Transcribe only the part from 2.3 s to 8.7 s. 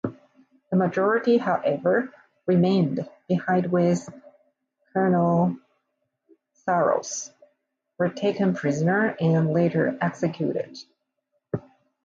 remained behind with Colonel Psarros, were taken